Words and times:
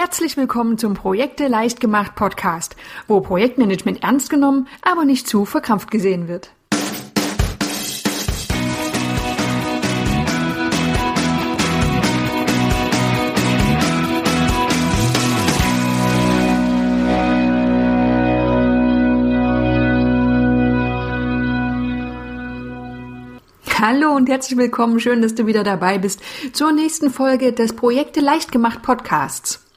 Herzlich 0.00 0.36
willkommen 0.36 0.78
zum 0.78 0.94
Projekte 0.94 1.48
leicht 1.48 1.80
gemacht 1.80 2.14
Podcast, 2.14 2.76
wo 3.08 3.20
Projektmanagement 3.20 4.04
ernst 4.04 4.30
genommen, 4.30 4.68
aber 4.80 5.04
nicht 5.04 5.26
zu 5.26 5.44
verkrampft 5.44 5.90
gesehen 5.90 6.28
wird. 6.28 6.52
Hallo 23.80 24.14
und 24.14 24.28
herzlich 24.28 24.56
willkommen. 24.56 25.00
Schön, 25.00 25.22
dass 25.22 25.34
du 25.34 25.48
wieder 25.48 25.64
dabei 25.64 25.98
bist 25.98 26.20
zur 26.52 26.70
nächsten 26.70 27.10
Folge 27.10 27.52
des 27.52 27.72
Projekte 27.72 28.20
leicht 28.20 28.52
gemacht 28.52 28.82
Podcasts. 28.82 29.67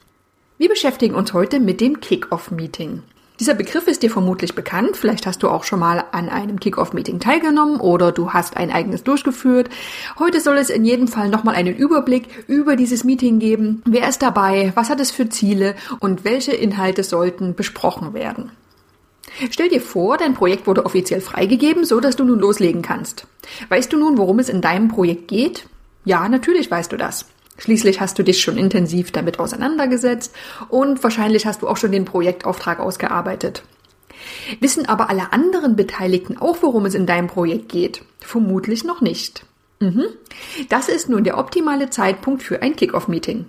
Wir 0.61 0.69
beschäftigen 0.69 1.15
uns 1.15 1.33
heute 1.33 1.59
mit 1.59 1.81
dem 1.81 2.01
Kick-Off-Meeting. 2.01 3.01
Dieser 3.39 3.55
Begriff 3.55 3.87
ist 3.87 4.03
dir 4.03 4.11
vermutlich 4.11 4.53
bekannt. 4.53 4.95
Vielleicht 4.95 5.25
hast 5.25 5.41
du 5.41 5.49
auch 5.49 5.63
schon 5.63 5.79
mal 5.79 6.03
an 6.11 6.29
einem 6.29 6.59
Kick-Off-Meeting 6.59 7.19
teilgenommen 7.19 7.79
oder 7.79 8.11
du 8.11 8.31
hast 8.31 8.57
ein 8.57 8.69
eigenes 8.69 9.03
durchgeführt. 9.03 9.71
Heute 10.19 10.39
soll 10.39 10.57
es 10.57 10.69
in 10.69 10.85
jedem 10.85 11.07
Fall 11.07 11.29
nochmal 11.29 11.55
einen 11.55 11.75
Überblick 11.75 12.45
über 12.47 12.75
dieses 12.75 13.03
Meeting 13.03 13.39
geben. 13.39 13.81
Wer 13.85 14.07
ist 14.07 14.21
dabei? 14.21 14.71
Was 14.75 14.91
hat 14.91 14.99
es 14.99 15.09
für 15.09 15.29
Ziele? 15.29 15.73
Und 15.99 16.25
welche 16.25 16.51
Inhalte 16.51 17.03
sollten 17.03 17.55
besprochen 17.55 18.13
werden? 18.13 18.51
Stell 19.49 19.69
dir 19.69 19.81
vor, 19.81 20.17
dein 20.17 20.35
Projekt 20.35 20.67
wurde 20.67 20.85
offiziell 20.85 21.21
freigegeben, 21.21 21.85
so 21.85 21.99
dass 21.99 22.17
du 22.17 22.23
nun 22.23 22.37
loslegen 22.37 22.83
kannst. 22.83 23.25
Weißt 23.69 23.91
du 23.91 23.97
nun, 23.97 24.19
worum 24.19 24.37
es 24.37 24.47
in 24.47 24.61
deinem 24.61 24.89
Projekt 24.89 25.27
geht? 25.27 25.65
Ja, 26.05 26.29
natürlich 26.29 26.69
weißt 26.69 26.91
du 26.91 26.97
das. 26.97 27.25
Schließlich 27.61 28.01
hast 28.01 28.17
du 28.17 28.23
dich 28.23 28.41
schon 28.41 28.57
intensiv 28.57 29.11
damit 29.11 29.37
auseinandergesetzt 29.39 30.33
und 30.67 31.03
wahrscheinlich 31.03 31.45
hast 31.45 31.61
du 31.61 31.67
auch 31.67 31.77
schon 31.77 31.91
den 31.91 32.05
Projektauftrag 32.05 32.79
ausgearbeitet. 32.79 33.61
Wissen 34.59 34.87
aber 34.87 35.11
alle 35.11 35.31
anderen 35.31 35.75
Beteiligten 35.75 36.39
auch, 36.39 36.57
worum 36.61 36.87
es 36.87 36.95
in 36.95 37.05
deinem 37.05 37.27
Projekt 37.27 37.69
geht? 37.69 38.01
Vermutlich 38.19 38.83
noch 38.83 39.01
nicht. 39.01 39.45
Mhm. 39.79 40.05
Das 40.69 40.89
ist 40.89 41.07
nun 41.07 41.23
der 41.23 41.37
optimale 41.37 41.91
Zeitpunkt 41.91 42.41
für 42.41 42.63
ein 42.63 42.75
Kickoff-Meeting. 42.75 43.45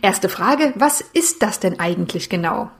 Erste 0.00 0.30
Frage, 0.30 0.72
was 0.74 1.02
ist 1.02 1.42
das 1.42 1.60
denn 1.60 1.78
eigentlich 1.78 2.30
genau? 2.30 2.70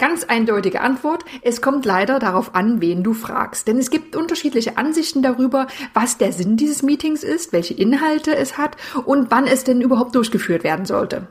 Ganz 0.00 0.24
eindeutige 0.24 0.80
Antwort. 0.80 1.26
Es 1.42 1.60
kommt 1.60 1.84
leider 1.84 2.18
darauf 2.18 2.54
an, 2.54 2.80
wen 2.80 3.02
du 3.02 3.12
fragst. 3.12 3.68
Denn 3.68 3.76
es 3.76 3.90
gibt 3.90 4.16
unterschiedliche 4.16 4.78
Ansichten 4.78 5.20
darüber, 5.20 5.66
was 5.92 6.16
der 6.16 6.32
Sinn 6.32 6.56
dieses 6.56 6.82
Meetings 6.82 7.22
ist, 7.22 7.52
welche 7.52 7.74
Inhalte 7.74 8.34
es 8.34 8.56
hat 8.56 8.78
und 9.04 9.30
wann 9.30 9.46
es 9.46 9.62
denn 9.62 9.82
überhaupt 9.82 10.14
durchgeführt 10.14 10.64
werden 10.64 10.86
sollte. 10.86 11.28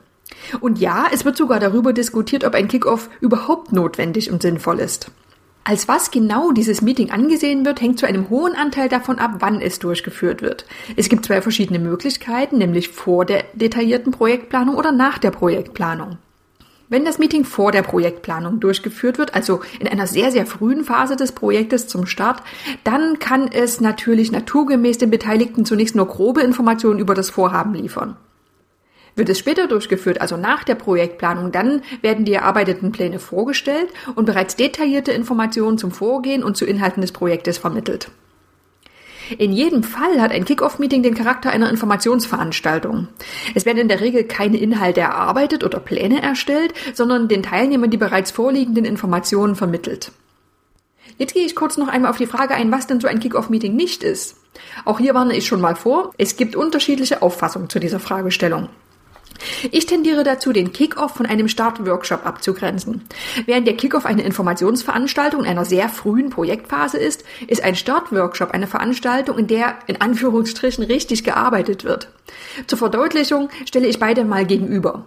Und 0.60 0.78
ja, 0.78 1.08
es 1.12 1.26
wird 1.26 1.36
sogar 1.36 1.60
darüber 1.60 1.94
diskutiert, 1.94 2.44
ob 2.44 2.54
ein 2.54 2.68
Kickoff 2.68 3.10
überhaupt 3.22 3.72
notwendig 3.72 4.32
und 4.32 4.44
sinnvoll 4.44 4.80
ist. 4.80 5.10
Als 5.64 5.88
was 5.88 6.12
genau 6.12 6.52
dieses 6.52 6.84
Meeting 6.84 7.10
angesehen 7.10 7.66
wird, 7.66 7.82
hängt 7.82 7.98
zu 7.98 8.06
einem 8.06 8.30
hohen 8.30 8.54
Anteil 8.56 8.88
davon 8.88 9.18
ab, 9.18 9.38
wann 9.40 9.62
es 9.62 9.80
durchgeführt 9.80 10.44
wird. 10.44 10.68
Es 10.96 11.10
gibt 11.10 11.26
zwei 11.26 11.42
verschiedene 11.42 11.80
Möglichkeiten, 11.80 12.60
nämlich 12.60 12.90
vor 12.90 13.26
der 13.26 13.46
detaillierten 13.54 14.12
Projektplanung 14.12 14.76
oder 14.76 14.92
nach 14.92 15.18
der 15.18 15.32
Projektplanung. 15.32 16.20
Wenn 16.92 17.06
das 17.06 17.20
Meeting 17.20 17.46
vor 17.46 17.72
der 17.72 17.84
Projektplanung 17.84 18.60
durchgeführt 18.60 19.20
wird, 19.20 19.36
also 19.36 19.62
in 19.80 19.88
einer 19.88 20.08
sehr, 20.08 20.32
sehr 20.32 20.48
frühen 20.48 20.84
Phase 20.84 21.16
des 21.16 21.34
Projektes 21.34 21.88
zum 21.88 22.08
Start, 22.08 22.42
dann 22.84 23.20
kann 23.20 23.48
es 23.52 23.80
natürlich 23.80 24.32
naturgemäß 24.32 24.98
den 24.98 25.12
Beteiligten 25.12 25.66
zunächst 25.66 25.96
nur 25.96 26.08
grobe 26.08 26.42
Informationen 26.42 27.00
über 27.00 27.14
das 27.14 27.30
Vorhaben 27.30 27.76
liefern. 27.76 28.18
Wird 29.16 29.30
es 29.30 29.38
später 29.38 29.68
durchgeführt, 29.68 30.20
also 30.20 30.36
nach 30.36 30.64
der 30.64 30.76
Projektplanung, 30.76 31.52
dann 31.52 31.84
werden 32.02 32.26
die 32.26 32.34
erarbeiteten 32.34 32.92
Pläne 32.92 33.20
vorgestellt 33.20 33.90
und 34.16 34.26
bereits 34.26 34.56
detaillierte 34.56 35.12
Informationen 35.12 35.78
zum 35.78 35.92
Vorgehen 35.92 36.44
und 36.44 36.58
zu 36.58 36.66
Inhalten 36.66 37.02
des 37.02 37.12
Projektes 37.12 37.60
vermittelt. 37.60 38.10
In 39.38 39.52
jedem 39.52 39.84
Fall 39.84 40.22
hat 40.22 40.32
ein 40.32 40.46
Kick-Off-Meeting 40.46 41.04
den 41.04 41.14
Charakter 41.14 41.52
einer 41.52 41.70
Informationsveranstaltung. 41.70 43.08
Es 43.54 43.66
werden 43.66 43.78
in 43.78 43.88
der 43.88 44.02
Regel 44.02 44.24
keine 44.24 44.58
Inhalte 44.58 45.02
erarbeitet 45.02 45.64
oder 45.64 45.80
Pläne 45.80 46.22
erstellt, 46.22 46.74
sondern 46.94 47.28
den 47.28 47.44
Teilnehmern 47.44 47.92
die 47.92 47.98
bereits 47.98 48.32
vorliegenden 48.32 48.86
Informationen 48.86 49.56
vermittelt. 49.56 50.12
Jetzt 51.18 51.34
gehe 51.34 51.46
ich 51.46 51.56
kurz 51.56 51.78
noch 51.78 51.90
einmal 51.90 52.12
auf 52.12 52.18
die 52.18 52.26
Frage 52.26 52.56
ein, 52.56 52.72
was 52.72 52.88
denn 52.88 53.02
so 53.02 53.08
ein 53.08 53.20
Kick-Off-Meeting 53.20 53.76
nicht 53.76 54.04
ist. 54.04 54.38
Auch 54.86 55.00
hier 55.00 55.14
warne 55.14 55.36
ich 55.36 55.46
schon 55.46 55.62
mal 55.62 55.76
vor, 55.76 56.14
es 56.18 56.38
gibt 56.38 56.56
unterschiedliche 56.56 57.22
Auffassungen 57.22 57.70
zu 57.70 57.80
dieser 57.80 58.00
Fragestellung. 58.00 58.70
Ich 59.72 59.86
tendiere 59.86 60.24
dazu, 60.24 60.52
den 60.52 60.74
Kickoff 60.74 61.16
von 61.16 61.26
einem 61.26 61.48
Startworkshop 61.48 62.26
abzugrenzen. 62.26 63.04
Während 63.46 63.68
der 63.68 63.78
Kickoff 63.78 64.06
eine 64.06 64.24
Informationsveranstaltung 64.24 65.42
in 65.42 65.48
einer 65.48 65.66
sehr 65.66 65.90
frühen 65.90 66.30
Projektphase 66.30 66.98
ist, 66.98 67.24
ist 67.48 67.64
ein 67.64 67.76
Startworkshop 67.76 68.52
eine 68.52 68.68
Veranstaltung, 68.68 69.38
in 69.38 69.48
der 69.48 69.76
in 69.88 70.02
Anführungsstrichen 70.02 70.84
richtig 70.84 71.24
gearbeitet 71.24 71.84
wird. 71.84 72.10
Zur 72.68 72.78
Verdeutlichung 72.78 73.50
stelle 73.66 73.88
ich 73.88 74.00
beide 74.00 74.26
mal 74.26 74.46
gegenüber. 74.46 75.06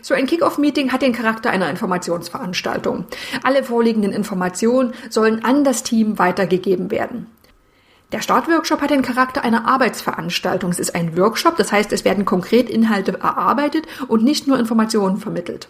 So 0.00 0.14
ein 0.14 0.26
Kickoff-Meeting 0.26 0.92
hat 0.92 1.02
den 1.02 1.12
Charakter 1.12 1.50
einer 1.50 1.70
Informationsveranstaltung. 1.70 3.04
Alle 3.44 3.62
vorliegenden 3.62 4.12
Informationen 4.12 4.94
sollen 5.10 5.44
an 5.44 5.62
das 5.62 5.84
Team 5.84 6.18
weitergegeben 6.18 6.90
werden. 6.90 7.28
Der 8.12 8.20
Startworkshop 8.20 8.82
hat 8.82 8.90
den 8.90 9.00
Charakter 9.00 9.42
einer 9.42 9.66
Arbeitsveranstaltung. 9.66 10.70
Es 10.70 10.78
ist 10.78 10.94
ein 10.94 11.16
Workshop, 11.16 11.56
das 11.56 11.72
heißt, 11.72 11.92
es 11.92 12.04
werden 12.04 12.26
konkret 12.26 12.68
Inhalte 12.68 13.18
erarbeitet 13.18 13.86
und 14.06 14.22
nicht 14.22 14.46
nur 14.46 14.58
Informationen 14.58 15.16
vermittelt. 15.16 15.68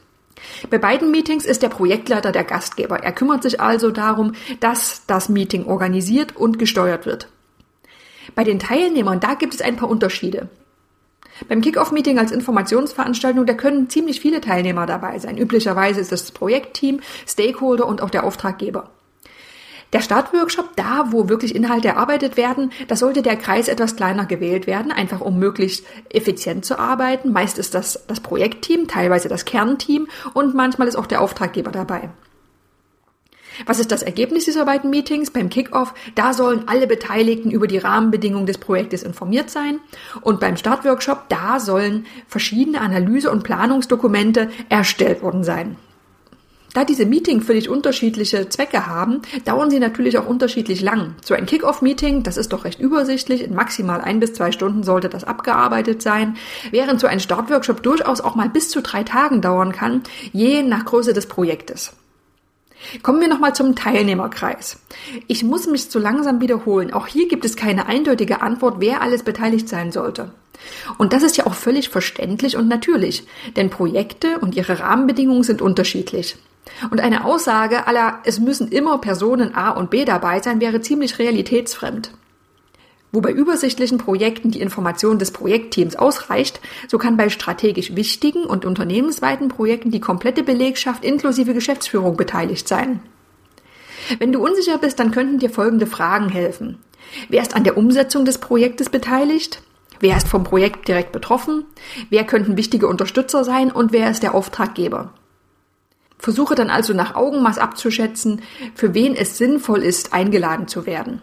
Bei 0.68 0.78
beiden 0.78 1.12
Meetings 1.12 1.44
ist 1.44 1.62
der 1.62 1.68
Projektleiter 1.68 2.32
der 2.32 2.42
Gastgeber. 2.42 3.00
Er 3.00 3.12
kümmert 3.12 3.44
sich 3.44 3.60
also 3.60 3.92
darum, 3.92 4.32
dass 4.58 5.06
das 5.06 5.28
Meeting 5.28 5.66
organisiert 5.66 6.34
und 6.34 6.58
gesteuert 6.58 7.06
wird. 7.06 7.28
Bei 8.34 8.42
den 8.42 8.58
Teilnehmern, 8.58 9.20
da 9.20 9.34
gibt 9.34 9.54
es 9.54 9.62
ein 9.62 9.76
paar 9.76 9.88
Unterschiede. 9.88 10.48
Beim 11.48 11.60
Kickoff-Meeting 11.60 12.18
als 12.18 12.32
Informationsveranstaltung, 12.32 13.46
da 13.46 13.54
können 13.54 13.88
ziemlich 13.88 14.20
viele 14.20 14.40
Teilnehmer 14.40 14.86
dabei 14.86 15.18
sein. 15.20 15.38
Üblicherweise 15.38 16.00
ist 16.00 16.10
das 16.10 16.32
Projektteam, 16.32 17.00
Stakeholder 17.26 17.86
und 17.86 18.02
auch 18.02 18.10
der 18.10 18.24
Auftraggeber. 18.24 18.90
Der 19.92 20.00
Startworkshop, 20.00 20.74
da 20.76 21.12
wo 21.12 21.28
wirklich 21.28 21.54
Inhalte 21.54 21.88
erarbeitet 21.88 22.36
werden, 22.38 22.72
da 22.88 22.96
sollte 22.96 23.20
der 23.20 23.36
Kreis 23.36 23.68
etwas 23.68 23.94
kleiner 23.94 24.24
gewählt 24.24 24.66
werden, 24.66 24.90
einfach 24.90 25.20
um 25.20 25.38
möglichst 25.38 25.84
effizient 26.08 26.64
zu 26.64 26.78
arbeiten. 26.78 27.32
Meist 27.32 27.58
ist 27.58 27.74
das 27.74 28.04
das 28.06 28.20
Projektteam, 28.20 28.88
teilweise 28.88 29.28
das 29.28 29.44
Kernteam 29.44 30.08
und 30.32 30.54
manchmal 30.54 30.88
ist 30.88 30.96
auch 30.96 31.06
der 31.06 31.20
Auftraggeber 31.20 31.70
dabei. 31.70 32.08
Was 33.66 33.78
ist 33.78 33.92
das 33.92 34.02
Ergebnis 34.02 34.46
dieser 34.46 34.64
beiden 34.64 34.88
Meetings? 34.88 35.30
Beim 35.30 35.50
Kickoff, 35.50 35.92
da 36.14 36.32
sollen 36.32 36.64
alle 36.68 36.86
Beteiligten 36.86 37.50
über 37.50 37.66
die 37.66 37.76
Rahmenbedingungen 37.76 38.46
des 38.46 38.56
Projektes 38.56 39.02
informiert 39.02 39.50
sein. 39.50 39.78
Und 40.22 40.40
beim 40.40 40.56
Startworkshop, 40.56 41.28
da 41.28 41.60
sollen 41.60 42.06
verschiedene 42.26 42.80
Analyse- 42.80 43.30
und 43.30 43.44
Planungsdokumente 43.44 44.50
erstellt 44.70 45.22
worden 45.22 45.44
sein. 45.44 45.76
Da 46.74 46.84
diese 46.84 47.04
Meeting 47.04 47.42
völlig 47.42 47.68
unterschiedliche 47.68 48.48
Zwecke 48.48 48.86
haben, 48.86 49.20
dauern 49.44 49.70
sie 49.70 49.78
natürlich 49.78 50.16
auch 50.16 50.26
unterschiedlich 50.26 50.80
lang. 50.80 51.14
So 51.22 51.34
ein 51.34 51.44
Kick-Off-Meeting, 51.44 52.22
das 52.22 52.38
ist 52.38 52.52
doch 52.52 52.64
recht 52.64 52.80
übersichtlich, 52.80 53.42
in 53.44 53.54
maximal 53.54 54.00
ein 54.00 54.20
bis 54.20 54.32
zwei 54.32 54.52
Stunden 54.52 54.82
sollte 54.82 55.10
das 55.10 55.24
abgearbeitet 55.24 56.00
sein, 56.00 56.36
während 56.70 56.98
so 56.98 57.06
ein 57.06 57.20
Startworkshop 57.20 57.82
durchaus 57.82 58.22
auch 58.22 58.36
mal 58.36 58.48
bis 58.48 58.70
zu 58.70 58.80
drei 58.80 59.04
Tagen 59.04 59.42
dauern 59.42 59.72
kann, 59.72 60.02
je 60.32 60.62
nach 60.62 60.86
Größe 60.86 61.12
des 61.12 61.26
Projektes. 61.26 61.92
Kommen 63.02 63.20
wir 63.20 63.28
nochmal 63.28 63.54
zum 63.54 63.76
Teilnehmerkreis. 63.76 64.80
Ich 65.28 65.44
muss 65.44 65.66
mich 65.66 65.90
zu 65.90 65.98
langsam 65.98 66.40
wiederholen. 66.40 66.92
Auch 66.92 67.06
hier 67.06 67.28
gibt 67.28 67.44
es 67.44 67.54
keine 67.54 67.86
eindeutige 67.86 68.40
Antwort, 68.40 68.76
wer 68.78 69.02
alles 69.02 69.22
beteiligt 69.22 69.68
sein 69.68 69.92
sollte. 69.92 70.32
Und 70.98 71.12
das 71.12 71.22
ist 71.22 71.36
ja 71.36 71.46
auch 71.46 71.54
völlig 71.54 71.90
verständlich 71.90 72.56
und 72.56 72.68
natürlich, 72.68 73.24
denn 73.56 73.70
Projekte 73.70 74.38
und 74.40 74.56
ihre 74.56 74.80
Rahmenbedingungen 74.80 75.42
sind 75.42 75.60
unterschiedlich. 75.60 76.36
Und 76.90 77.00
eine 77.00 77.24
Aussage 77.24 77.86
aller, 77.86 78.20
es 78.24 78.38
müssen 78.40 78.68
immer 78.68 78.98
Personen 78.98 79.54
A 79.54 79.70
und 79.70 79.90
B 79.90 80.04
dabei 80.04 80.40
sein, 80.40 80.60
wäre 80.60 80.80
ziemlich 80.80 81.18
realitätsfremd. 81.18 82.12
Wo 83.10 83.20
bei 83.20 83.30
übersichtlichen 83.30 83.98
Projekten 83.98 84.50
die 84.50 84.60
Information 84.60 85.18
des 85.18 85.32
Projektteams 85.32 85.96
ausreicht, 85.96 86.60
so 86.88 86.96
kann 86.96 87.18
bei 87.18 87.28
strategisch 87.28 87.94
wichtigen 87.94 88.44
und 88.44 88.64
unternehmensweiten 88.64 89.48
Projekten 89.48 89.90
die 89.90 90.00
komplette 90.00 90.42
Belegschaft 90.42 91.04
inklusive 91.04 91.52
Geschäftsführung 91.52 92.16
beteiligt 92.16 92.66
sein. 92.66 93.00
Wenn 94.18 94.32
du 94.32 94.42
unsicher 94.42 94.78
bist, 94.78 94.98
dann 94.98 95.10
könnten 95.10 95.38
dir 95.38 95.50
folgende 95.50 95.86
Fragen 95.86 96.30
helfen. 96.30 96.78
Wer 97.28 97.42
ist 97.42 97.54
an 97.54 97.64
der 97.64 97.76
Umsetzung 97.76 98.24
des 98.24 98.38
Projektes 98.38 98.88
beteiligt? 98.88 99.62
Wer 100.00 100.16
ist 100.16 100.28
vom 100.28 100.42
Projekt 100.42 100.88
direkt 100.88 101.12
betroffen? 101.12 101.64
Wer 102.08 102.24
könnten 102.24 102.56
wichtige 102.56 102.88
Unterstützer 102.88 103.44
sein? 103.44 103.70
Und 103.70 103.92
wer 103.92 104.10
ist 104.10 104.22
der 104.22 104.34
Auftraggeber? 104.34 105.12
Versuche 106.22 106.54
dann 106.54 106.70
also 106.70 106.94
nach 106.94 107.16
Augenmaß 107.16 107.58
abzuschätzen, 107.58 108.42
für 108.76 108.94
wen 108.94 109.16
es 109.16 109.38
sinnvoll 109.38 109.82
ist, 109.82 110.12
eingeladen 110.12 110.68
zu 110.68 110.86
werden. 110.86 111.20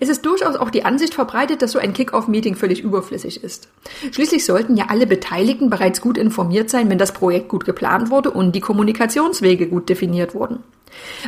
Es 0.00 0.10
ist 0.10 0.26
durchaus 0.26 0.56
auch 0.56 0.68
die 0.68 0.84
Ansicht 0.84 1.14
verbreitet, 1.14 1.62
dass 1.62 1.72
so 1.72 1.78
ein 1.78 1.94
Kick-Off-Meeting 1.94 2.56
völlig 2.56 2.82
überflüssig 2.82 3.42
ist. 3.42 3.68
Schließlich 4.12 4.44
sollten 4.44 4.76
ja 4.76 4.86
alle 4.88 5.06
Beteiligten 5.06 5.70
bereits 5.70 6.02
gut 6.02 6.18
informiert 6.18 6.68
sein, 6.68 6.90
wenn 6.90 6.98
das 6.98 7.12
Projekt 7.12 7.48
gut 7.48 7.64
geplant 7.64 8.10
wurde 8.10 8.30
und 8.30 8.54
die 8.54 8.60
Kommunikationswege 8.60 9.66
gut 9.66 9.88
definiert 9.88 10.34
wurden. 10.34 10.62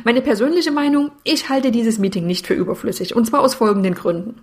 Meine 0.04 0.20
persönliche 0.20 0.72
Meinung, 0.72 1.12
ich 1.24 1.48
halte 1.48 1.70
dieses 1.70 1.98
Meeting 1.98 2.26
nicht 2.26 2.46
für 2.46 2.54
überflüssig, 2.54 3.16
und 3.16 3.24
zwar 3.24 3.40
aus 3.40 3.54
folgenden 3.54 3.94
Gründen. 3.94 4.42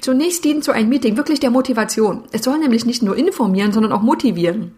Zunächst 0.00 0.42
dient 0.44 0.64
so 0.64 0.72
ein 0.72 0.88
Meeting 0.88 1.18
wirklich 1.18 1.40
der 1.40 1.50
Motivation. 1.50 2.24
Es 2.32 2.44
soll 2.44 2.58
nämlich 2.58 2.86
nicht 2.86 3.02
nur 3.02 3.16
informieren, 3.16 3.72
sondern 3.72 3.92
auch 3.92 4.02
motivieren. 4.02 4.72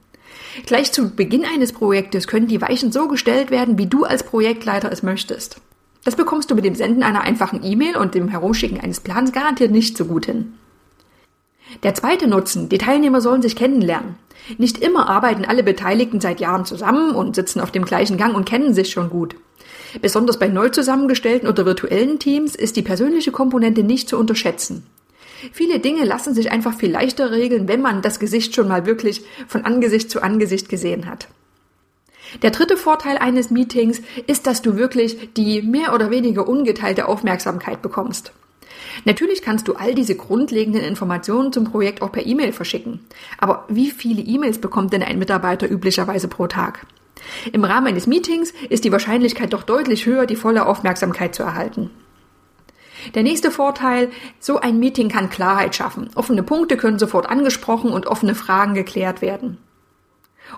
Gleich 0.64 0.92
zu 0.92 1.10
Beginn 1.10 1.44
eines 1.44 1.72
Projektes 1.72 2.26
können 2.26 2.46
die 2.46 2.60
Weichen 2.62 2.92
so 2.92 3.08
gestellt 3.08 3.50
werden, 3.50 3.78
wie 3.78 3.86
du 3.86 4.04
als 4.04 4.22
Projektleiter 4.22 4.90
es 4.90 5.02
möchtest. 5.02 5.60
Das 6.04 6.16
bekommst 6.16 6.50
du 6.50 6.54
mit 6.54 6.64
dem 6.64 6.74
Senden 6.74 7.02
einer 7.02 7.22
einfachen 7.22 7.64
E-Mail 7.64 7.96
und 7.96 8.14
dem 8.14 8.28
Herumschicken 8.28 8.80
eines 8.80 9.00
Plans 9.00 9.32
garantiert 9.32 9.72
nicht 9.72 9.96
so 9.96 10.04
gut 10.04 10.26
hin. 10.26 10.54
Der 11.82 11.94
zweite 11.94 12.28
Nutzen, 12.28 12.68
die 12.68 12.78
Teilnehmer 12.78 13.20
sollen 13.20 13.42
sich 13.42 13.56
kennenlernen. 13.56 14.14
Nicht 14.56 14.78
immer 14.78 15.08
arbeiten 15.08 15.44
alle 15.44 15.64
Beteiligten 15.64 16.20
seit 16.20 16.40
Jahren 16.40 16.64
zusammen 16.64 17.10
und 17.10 17.34
sitzen 17.34 17.60
auf 17.60 17.72
dem 17.72 17.84
gleichen 17.84 18.16
Gang 18.16 18.36
und 18.36 18.48
kennen 18.48 18.72
sich 18.72 18.90
schon 18.90 19.10
gut. 19.10 19.34
Besonders 20.00 20.38
bei 20.38 20.48
neu 20.48 20.68
zusammengestellten 20.68 21.48
oder 21.48 21.66
virtuellen 21.66 22.18
Teams 22.18 22.54
ist 22.54 22.76
die 22.76 22.82
persönliche 22.82 23.32
Komponente 23.32 23.82
nicht 23.82 24.08
zu 24.08 24.16
unterschätzen. 24.16 24.86
Viele 25.52 25.80
Dinge 25.80 26.04
lassen 26.04 26.34
sich 26.34 26.50
einfach 26.50 26.74
viel 26.74 26.90
leichter 26.90 27.30
regeln, 27.30 27.68
wenn 27.68 27.82
man 27.82 28.02
das 28.02 28.18
Gesicht 28.18 28.54
schon 28.54 28.68
mal 28.68 28.86
wirklich 28.86 29.22
von 29.46 29.64
Angesicht 29.64 30.10
zu 30.10 30.22
Angesicht 30.22 30.68
gesehen 30.68 31.06
hat. 31.06 31.28
Der 32.42 32.50
dritte 32.50 32.76
Vorteil 32.76 33.18
eines 33.18 33.50
Meetings 33.50 34.02
ist, 34.26 34.46
dass 34.46 34.62
du 34.62 34.76
wirklich 34.76 35.32
die 35.34 35.62
mehr 35.62 35.94
oder 35.94 36.10
weniger 36.10 36.48
ungeteilte 36.48 37.06
Aufmerksamkeit 37.08 37.82
bekommst. 37.82 38.32
Natürlich 39.04 39.42
kannst 39.42 39.68
du 39.68 39.74
all 39.74 39.94
diese 39.94 40.16
grundlegenden 40.16 40.82
Informationen 40.82 41.52
zum 41.52 41.64
Projekt 41.64 42.02
auch 42.02 42.12
per 42.12 42.26
E-Mail 42.26 42.52
verschicken. 42.52 43.00
Aber 43.38 43.64
wie 43.68 43.90
viele 43.90 44.22
E-Mails 44.22 44.58
bekommt 44.58 44.92
denn 44.92 45.02
ein 45.02 45.18
Mitarbeiter 45.18 45.70
üblicherweise 45.70 46.28
pro 46.28 46.46
Tag? 46.46 46.86
Im 47.52 47.64
Rahmen 47.64 47.88
eines 47.88 48.06
Meetings 48.06 48.52
ist 48.68 48.84
die 48.84 48.92
Wahrscheinlichkeit 48.92 49.52
doch 49.52 49.62
deutlich 49.62 50.06
höher, 50.06 50.26
die 50.26 50.36
volle 50.36 50.66
Aufmerksamkeit 50.66 51.34
zu 51.34 51.42
erhalten. 51.42 51.90
Der 53.14 53.22
nächste 53.22 53.50
Vorteil, 53.50 54.10
so 54.40 54.58
ein 54.58 54.78
Meeting 54.78 55.08
kann 55.08 55.30
Klarheit 55.30 55.74
schaffen. 55.74 56.10
Offene 56.14 56.42
Punkte 56.42 56.76
können 56.76 56.98
sofort 56.98 57.28
angesprochen 57.28 57.90
und 57.90 58.06
offene 58.06 58.34
Fragen 58.34 58.74
geklärt 58.74 59.22
werden. 59.22 59.58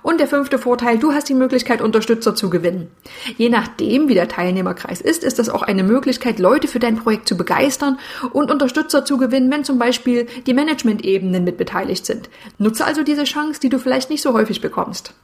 Und 0.03 0.21
der 0.21 0.29
fünfte 0.29 0.59
Vorteil, 0.59 0.99
du 0.99 1.12
hast 1.12 1.29
die 1.29 1.35
Möglichkeit, 1.35 1.81
Unterstützer 1.81 2.35
zu 2.35 2.50
gewinnen. 2.50 2.91
Je 3.37 3.49
nachdem, 3.49 4.09
wie 4.09 4.15
der 4.15 4.29
Teilnehmerkreis 4.29 5.00
ist, 5.00 5.25
ist 5.25 5.39
das 5.39 5.49
auch 5.49 5.62
eine 5.62 5.83
Möglichkeit, 5.83 6.39
Leute 6.39 6.69
für 6.69 6.79
dein 6.79 6.97
Projekt 6.97 7.29
zu 7.29 7.37
begeistern 7.37 7.99
und 8.33 8.50
Unterstützer 8.50 9.05
zu 9.05 9.17
gewinnen, 9.17 9.50
wenn 9.50 9.65
zum 9.65 9.79
Beispiel 9.79 10.27
die 10.47 10.55
Management-Ebenen 10.55 11.45
mit 11.45 11.56
beteiligt 11.56 12.06
sind. 12.06 12.29
Nutze 12.59 12.85
also 12.85 13.03
diese 13.03 13.25
Chance, 13.25 13.61
die 13.61 13.71
du 13.71 13.79
vielleicht 13.79 14.11
nicht 14.11 14.23
so 14.23 14.35
häufig 14.35 14.61
bekommst. 14.61 15.15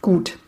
Gut. 0.00 0.38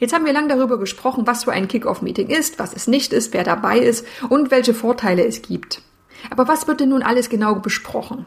Jetzt 0.00 0.12
haben 0.12 0.24
wir 0.26 0.32
lang 0.32 0.48
darüber 0.48 0.78
gesprochen, 0.78 1.26
was 1.26 1.42
so 1.42 1.50
ein 1.50 1.68
Kick-Off-Meeting 1.68 2.28
ist, 2.28 2.58
was 2.58 2.72
es 2.72 2.86
nicht 2.86 3.12
ist, 3.12 3.32
wer 3.32 3.44
dabei 3.44 3.78
ist 3.78 4.06
und 4.28 4.50
welche 4.50 4.74
Vorteile 4.74 5.26
es 5.26 5.42
gibt. 5.42 5.82
Aber 6.30 6.48
was 6.48 6.68
wird 6.68 6.80
denn 6.80 6.90
nun 6.90 7.02
alles 7.02 7.28
genau 7.28 7.56
besprochen? 7.56 8.26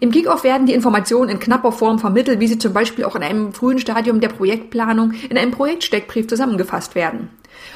Im 0.00 0.10
Kickoff 0.10 0.44
werden 0.44 0.66
die 0.66 0.72
Informationen 0.72 1.28
in 1.28 1.38
knapper 1.38 1.70
Form 1.70 1.98
vermittelt, 1.98 2.40
wie 2.40 2.46
sie 2.46 2.58
zum 2.58 2.72
Beispiel 2.72 3.04
auch 3.04 3.16
in 3.16 3.22
einem 3.22 3.52
frühen 3.52 3.78
Stadium 3.78 4.20
der 4.20 4.28
Projektplanung 4.28 5.12
in 5.28 5.36
einem 5.36 5.50
Projektsteckbrief 5.50 6.26
zusammengefasst 6.26 6.94
werden. 6.94 7.28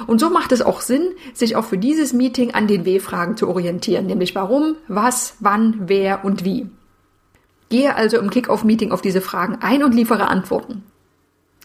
Und 0.07 0.19
so 0.19 0.31
macht 0.31 0.53
es 0.53 0.63
auch 0.63 0.81
Sinn, 0.81 1.09
sich 1.35 1.55
auch 1.57 1.65
für 1.65 1.77
dieses 1.77 2.15
Meeting 2.15 2.55
an 2.55 2.67
den 2.67 2.87
W-Fragen 2.87 3.37
zu 3.37 3.49
orientieren, 3.49 4.07
nämlich 4.07 4.35
warum, 4.35 4.77
was, 4.87 5.37
wann, 5.41 5.83
wer 5.87 6.25
und 6.25 6.45
wie. 6.45 6.67
Gehe 7.69 7.95
also 7.95 8.17
im 8.19 8.31
Kickoff-Meeting 8.31 8.91
auf 8.91 9.03
diese 9.03 9.21
Fragen 9.21 9.59
ein 9.61 9.83
und 9.83 9.95
liefere 9.95 10.29
Antworten. 10.29 10.85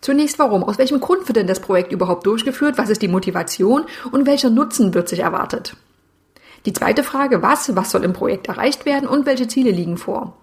Zunächst 0.04 0.38
warum? 0.38 0.66
Aus 0.66 0.78
welchem 0.78 1.00
Grund 1.00 1.30
wird 1.30 1.38
denn 1.38 1.48
das 1.48 1.62
Projekt 1.62 1.94
überhaupt 1.94 2.26
durchgeführt? 2.26 2.78
Was 2.78 2.90
ist 2.90 3.02
die 3.02 3.08
Motivation? 3.08 3.86
Und 4.12 4.28
welcher 4.28 4.50
Nutzen 4.50 4.94
wird 4.94 5.08
sich 5.08 5.20
erwartet? 5.20 5.78
Die 6.66 6.74
zweite 6.74 7.04
Frage, 7.04 7.42
was, 7.42 7.74
was 7.78 7.92
soll 7.92 8.04
im 8.04 8.12
Projekt 8.12 8.50
erreicht 8.50 8.86
werden 8.86 9.08
und 9.08 9.26
welche 9.26 9.48
Ziele 9.48 9.72
liegen 9.72 9.96
vor? 9.96 10.36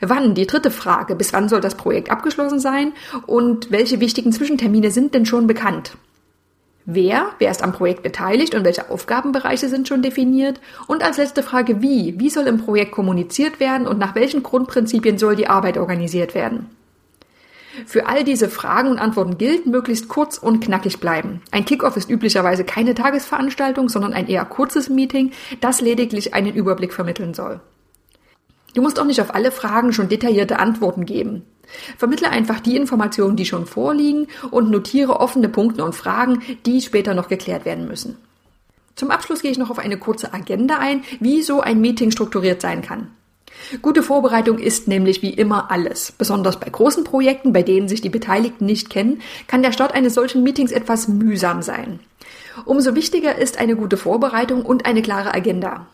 Wann? 0.00 0.34
Die 0.34 0.48
dritte 0.48 0.72
Frage, 0.72 1.14
bis 1.14 1.32
wann 1.32 1.48
soll 1.48 1.60
das 1.60 1.76
Projekt 1.76 2.10
abgeschlossen 2.10 2.58
sein 2.58 2.92
und 3.26 3.70
welche 3.70 4.00
wichtigen 4.00 4.32
Zwischentermine 4.32 4.90
sind 4.90 5.14
denn 5.14 5.24
schon 5.24 5.46
bekannt? 5.46 5.96
Wer? 6.84 7.26
Wer 7.38 7.52
ist 7.52 7.62
am 7.62 7.72
Projekt 7.72 8.02
beteiligt 8.02 8.56
und 8.56 8.64
welche 8.64 8.90
Aufgabenbereiche 8.90 9.68
sind 9.68 9.86
schon 9.86 10.02
definiert? 10.02 10.60
Und 10.88 11.04
als 11.04 11.18
letzte 11.18 11.44
Frage, 11.44 11.80
wie? 11.80 12.18
Wie 12.18 12.28
soll 12.28 12.48
im 12.48 12.58
Projekt 12.58 12.90
kommuniziert 12.90 13.60
werden 13.60 13.86
und 13.86 14.00
nach 14.00 14.16
welchen 14.16 14.42
Grundprinzipien 14.42 15.16
soll 15.16 15.36
die 15.36 15.46
Arbeit 15.46 15.78
organisiert 15.78 16.34
werden? 16.34 16.70
Für 17.86 18.06
all 18.06 18.24
diese 18.24 18.48
Fragen 18.48 18.90
und 18.90 18.98
Antworten 18.98 19.38
gilt, 19.38 19.66
möglichst 19.66 20.08
kurz 20.08 20.38
und 20.38 20.60
knackig 20.60 21.00
bleiben. 21.00 21.42
Ein 21.50 21.64
Kickoff 21.64 21.96
ist 21.96 22.10
üblicherweise 22.10 22.64
keine 22.64 22.94
Tagesveranstaltung, 22.94 23.88
sondern 23.88 24.12
ein 24.12 24.28
eher 24.28 24.44
kurzes 24.44 24.88
Meeting, 24.88 25.32
das 25.60 25.80
lediglich 25.80 26.34
einen 26.34 26.54
Überblick 26.54 26.92
vermitteln 26.92 27.34
soll. 27.34 27.60
Du 28.74 28.82
musst 28.82 28.98
auch 28.98 29.04
nicht 29.04 29.20
auf 29.20 29.34
alle 29.34 29.52
Fragen 29.52 29.92
schon 29.92 30.08
detaillierte 30.08 30.58
Antworten 30.58 31.06
geben. 31.06 31.42
Vermittle 31.96 32.30
einfach 32.30 32.60
die 32.60 32.76
Informationen, 32.76 33.36
die 33.36 33.46
schon 33.46 33.66
vorliegen 33.66 34.26
und 34.50 34.70
notiere 34.70 35.20
offene 35.20 35.48
Punkte 35.48 35.84
und 35.84 35.94
Fragen, 35.94 36.42
die 36.66 36.80
später 36.80 37.14
noch 37.14 37.28
geklärt 37.28 37.64
werden 37.64 37.86
müssen. 37.86 38.16
Zum 38.96 39.10
Abschluss 39.10 39.42
gehe 39.42 39.50
ich 39.50 39.58
noch 39.58 39.70
auf 39.70 39.78
eine 39.78 39.98
kurze 39.98 40.32
Agenda 40.34 40.78
ein, 40.78 41.02
wie 41.20 41.42
so 41.42 41.60
ein 41.60 41.80
Meeting 41.80 42.10
strukturiert 42.10 42.60
sein 42.60 42.82
kann. 42.82 43.10
Gute 43.82 44.02
Vorbereitung 44.02 44.58
ist 44.58 44.88
nämlich 44.88 45.22
wie 45.22 45.32
immer 45.34 45.70
alles. 45.70 46.12
Besonders 46.12 46.60
bei 46.60 46.68
großen 46.68 47.04
Projekten, 47.04 47.52
bei 47.52 47.62
denen 47.62 47.88
sich 47.88 48.00
die 48.00 48.08
Beteiligten 48.08 48.66
nicht 48.66 48.90
kennen, 48.90 49.20
kann 49.46 49.62
der 49.62 49.72
Start 49.72 49.94
eines 49.94 50.14
solchen 50.14 50.42
Meetings 50.42 50.72
etwas 50.72 51.08
mühsam 51.08 51.62
sein. 51.62 52.00
Umso 52.64 52.94
wichtiger 52.94 53.36
ist 53.36 53.58
eine 53.58 53.76
gute 53.76 53.96
Vorbereitung 53.96 54.64
und 54.64 54.86
eine 54.86 55.02
klare 55.02 55.34
Agenda. 55.34 55.86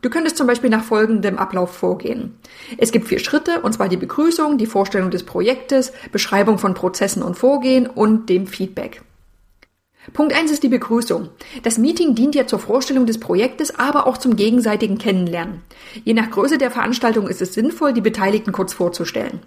Du 0.00 0.10
könntest 0.10 0.36
zum 0.36 0.46
Beispiel 0.46 0.70
nach 0.70 0.84
folgendem 0.84 1.38
Ablauf 1.38 1.74
vorgehen. 1.74 2.38
Es 2.76 2.92
gibt 2.92 3.08
vier 3.08 3.18
Schritte, 3.18 3.62
und 3.62 3.72
zwar 3.72 3.88
die 3.88 3.96
Begrüßung, 3.96 4.56
die 4.56 4.66
Vorstellung 4.66 5.10
des 5.10 5.24
Projektes, 5.24 5.92
Beschreibung 6.12 6.58
von 6.58 6.74
Prozessen 6.74 7.22
und 7.22 7.36
Vorgehen 7.36 7.88
und 7.88 8.28
dem 8.28 8.46
Feedback. 8.46 9.02
Punkt 10.12 10.34
eins 10.34 10.50
ist 10.50 10.62
die 10.62 10.68
Begrüßung. 10.68 11.28
Das 11.62 11.78
Meeting 11.78 12.14
dient 12.14 12.34
ja 12.34 12.46
zur 12.46 12.58
Vorstellung 12.58 13.06
des 13.06 13.20
Projektes, 13.20 13.78
aber 13.78 14.06
auch 14.06 14.18
zum 14.18 14.36
gegenseitigen 14.36 14.98
Kennenlernen. 14.98 15.62
Je 16.04 16.14
nach 16.14 16.30
Größe 16.30 16.58
der 16.58 16.70
Veranstaltung 16.70 17.28
ist 17.28 17.42
es 17.42 17.54
sinnvoll, 17.54 17.92
die 17.92 18.00
Beteiligten 18.00 18.52
kurz 18.52 18.72
vorzustellen. 18.72 19.40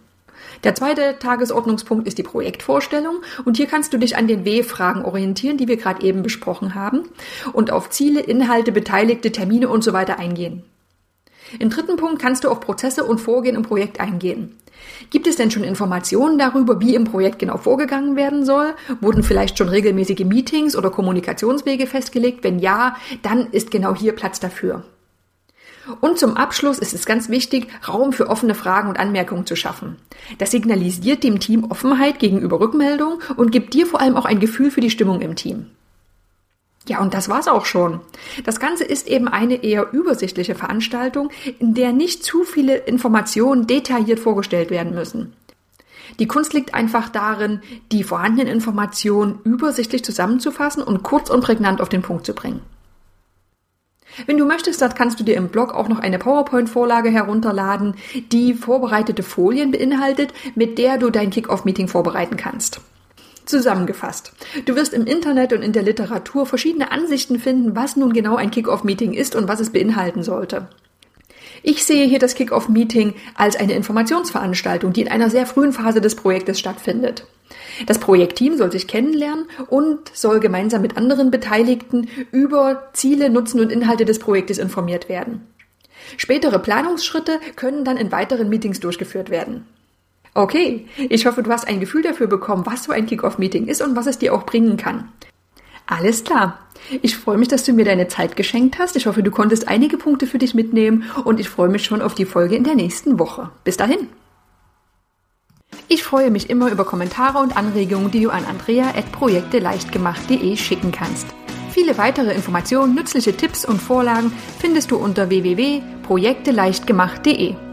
Der 0.63 0.75
zweite 0.75 1.17
Tagesordnungspunkt 1.19 2.07
ist 2.07 2.17
die 2.17 2.23
Projektvorstellung 2.23 3.21
und 3.45 3.57
hier 3.57 3.65
kannst 3.65 3.93
du 3.93 3.97
dich 3.97 4.15
an 4.15 4.27
den 4.27 4.45
W-Fragen 4.45 5.03
orientieren, 5.03 5.57
die 5.57 5.67
wir 5.67 5.77
gerade 5.77 6.05
eben 6.05 6.21
besprochen 6.21 6.75
haben 6.75 7.09
und 7.53 7.71
auf 7.71 7.89
Ziele, 7.89 8.19
Inhalte, 8.19 8.71
Beteiligte, 8.71 9.31
Termine 9.31 9.69
und 9.69 9.83
so 9.83 9.93
weiter 9.93 10.19
eingehen. 10.19 10.63
Im 11.59 11.69
dritten 11.69 11.97
Punkt 11.97 12.21
kannst 12.21 12.43
du 12.43 12.49
auf 12.49 12.59
Prozesse 12.59 13.03
und 13.03 13.19
Vorgehen 13.19 13.55
im 13.55 13.63
Projekt 13.63 13.99
eingehen. 13.99 14.55
Gibt 15.09 15.27
es 15.27 15.35
denn 15.35 15.51
schon 15.51 15.63
Informationen 15.63 16.37
darüber, 16.37 16.79
wie 16.79 16.95
im 16.95 17.05
Projekt 17.05 17.39
genau 17.39 17.57
vorgegangen 17.57 18.15
werden 18.15 18.45
soll? 18.45 18.73
Wurden 18.99 19.23
vielleicht 19.23 19.57
schon 19.57 19.69
regelmäßige 19.69 20.25
Meetings 20.25 20.75
oder 20.75 20.89
Kommunikationswege 20.89 21.87
festgelegt? 21.87 22.43
Wenn 22.43 22.59
ja, 22.59 22.95
dann 23.21 23.47
ist 23.51 23.71
genau 23.71 23.95
hier 23.95 24.13
Platz 24.13 24.39
dafür. 24.39 24.83
Und 25.99 26.19
zum 26.19 26.37
Abschluss 26.37 26.79
ist 26.79 26.93
es 26.93 27.05
ganz 27.05 27.29
wichtig, 27.29 27.67
Raum 27.87 28.13
für 28.13 28.29
offene 28.29 28.55
Fragen 28.55 28.89
und 28.89 28.99
Anmerkungen 28.99 29.45
zu 29.45 29.55
schaffen. 29.55 29.97
Das 30.37 30.51
signalisiert 30.51 31.23
dem 31.23 31.39
Team 31.39 31.65
Offenheit 31.65 32.19
gegenüber 32.19 32.59
Rückmeldung 32.59 33.19
und 33.35 33.51
gibt 33.51 33.73
dir 33.73 33.87
vor 33.87 33.99
allem 33.99 34.15
auch 34.15 34.25
ein 34.25 34.39
Gefühl 34.39 34.71
für 34.71 34.81
die 34.81 34.91
Stimmung 34.91 35.21
im 35.21 35.35
Team. 35.35 35.67
Ja, 36.87 36.99
und 36.99 37.13
das 37.13 37.29
war's 37.29 37.47
auch 37.47 37.65
schon. 37.65 37.99
Das 38.43 38.59
Ganze 38.59 38.83
ist 38.83 39.07
eben 39.07 39.27
eine 39.27 39.63
eher 39.63 39.93
übersichtliche 39.93 40.55
Veranstaltung, 40.55 41.29
in 41.59 41.75
der 41.75 41.93
nicht 41.93 42.23
zu 42.23 42.43
viele 42.43 42.77
Informationen 42.77 43.67
detailliert 43.67 44.19
vorgestellt 44.19 44.71
werden 44.71 44.95
müssen. 44.95 45.33
Die 46.19 46.27
Kunst 46.27 46.53
liegt 46.53 46.73
einfach 46.73 47.09
darin, 47.09 47.61
die 47.91 48.03
vorhandenen 48.03 48.51
Informationen 48.51 49.39
übersichtlich 49.43 50.03
zusammenzufassen 50.03 50.83
und 50.83 51.03
kurz 51.03 51.29
und 51.29 51.41
prägnant 51.41 51.81
auf 51.81 51.89
den 51.89 52.01
Punkt 52.01 52.25
zu 52.25 52.33
bringen. 52.33 52.61
Wenn 54.25 54.37
du 54.37 54.45
möchtest, 54.45 54.81
dann 54.81 54.93
kannst 54.93 55.19
du 55.19 55.23
dir 55.23 55.37
im 55.37 55.47
Blog 55.47 55.73
auch 55.73 55.87
noch 55.87 55.99
eine 55.99 56.19
PowerPoint-Vorlage 56.19 57.09
herunterladen, 57.09 57.95
die 58.31 58.53
vorbereitete 58.53 59.23
Folien 59.23 59.71
beinhaltet, 59.71 60.33
mit 60.55 60.77
der 60.77 60.97
du 60.97 61.11
dein 61.11 61.29
Kick-Off-Meeting 61.29 61.87
vorbereiten 61.87 62.35
kannst. 62.35 62.81
Zusammengefasst. 63.51 64.31
Du 64.65 64.75
wirst 64.75 64.93
im 64.93 65.05
Internet 65.05 65.51
und 65.51 65.61
in 65.61 65.73
der 65.73 65.83
Literatur 65.83 66.45
verschiedene 66.45 66.89
Ansichten 66.91 67.37
finden, 67.37 67.75
was 67.75 67.97
nun 67.97 68.13
genau 68.13 68.37
ein 68.37 68.49
Kick-Off-Meeting 68.49 69.13
ist 69.13 69.35
und 69.35 69.49
was 69.49 69.59
es 69.59 69.71
beinhalten 69.71 70.23
sollte. 70.23 70.69
Ich 71.61 71.83
sehe 71.83 72.07
hier 72.07 72.17
das 72.17 72.35
Kick-Off-Meeting 72.35 73.13
als 73.35 73.57
eine 73.57 73.73
Informationsveranstaltung, 73.73 74.93
die 74.93 75.01
in 75.01 75.09
einer 75.09 75.29
sehr 75.29 75.45
frühen 75.45 75.73
Phase 75.73 75.99
des 75.99 76.15
Projektes 76.15 76.59
stattfindet. 76.59 77.27
Das 77.85 77.99
Projektteam 77.99 78.55
soll 78.55 78.71
sich 78.71 78.87
kennenlernen 78.87 79.45
und 79.67 80.09
soll 80.13 80.39
gemeinsam 80.39 80.81
mit 80.81 80.95
anderen 80.95 81.29
Beteiligten 81.29 82.07
über 82.31 82.89
Ziele, 82.93 83.29
Nutzen 83.29 83.59
und 83.59 83.69
Inhalte 83.71 84.05
des 84.05 84.19
Projektes 84.19 84.59
informiert 84.59 85.09
werden. 85.09 85.45
Spätere 86.15 86.57
Planungsschritte 86.57 87.41
können 87.57 87.83
dann 87.83 87.97
in 87.97 88.13
weiteren 88.13 88.47
Meetings 88.47 88.79
durchgeführt 88.79 89.29
werden. 89.29 89.65
Okay, 90.33 90.85
ich 90.97 91.25
hoffe, 91.25 91.43
du 91.43 91.51
hast 91.51 91.67
ein 91.67 91.81
Gefühl 91.81 92.03
dafür 92.03 92.27
bekommen, 92.27 92.65
was 92.65 92.85
so 92.85 92.91
ein 92.91 93.05
Kick-Off-Meeting 93.05 93.67
ist 93.67 93.81
und 93.81 93.95
was 93.95 94.07
es 94.07 94.17
dir 94.17 94.33
auch 94.33 94.45
bringen 94.45 94.75
kann. 94.77 95.09
Alles 95.85 96.23
klar. 96.23 96.59
Ich 97.01 97.17
freue 97.17 97.37
mich, 97.37 97.49
dass 97.49 97.65
du 97.65 97.73
mir 97.73 97.83
deine 97.83 98.07
Zeit 98.07 98.37
geschenkt 98.37 98.79
hast. 98.79 98.95
Ich 98.95 99.07
hoffe, 99.07 99.23
du 99.23 99.31
konntest 99.31 99.67
einige 99.67 99.97
Punkte 99.97 100.27
für 100.27 100.37
dich 100.37 100.53
mitnehmen 100.53 101.03
und 101.25 101.41
ich 101.41 101.49
freue 101.49 101.69
mich 101.69 101.83
schon 101.83 102.01
auf 102.01 102.15
die 102.15 102.25
Folge 102.25 102.55
in 102.55 102.63
der 102.63 102.75
nächsten 102.75 103.19
Woche. 103.19 103.49
Bis 103.65 103.75
dahin. 103.77 104.07
Ich 105.89 106.03
freue 106.03 106.31
mich 106.31 106.49
immer 106.49 106.71
über 106.71 106.85
Kommentare 106.85 107.39
und 107.39 107.57
Anregungen, 107.57 108.11
die 108.11 108.21
du 108.21 108.29
an 108.29 108.45
andrea.projekteleichtgemacht.de 108.45 110.55
schicken 110.55 110.93
kannst. 110.93 111.27
Viele 111.71 111.97
weitere 111.97 112.33
Informationen, 112.33 112.95
nützliche 112.95 113.35
Tipps 113.35 113.65
und 113.65 113.81
Vorlagen 113.81 114.31
findest 114.59 114.91
du 114.91 114.97
unter 114.97 115.29
www.projekteleichtgemacht.de. 115.29 117.70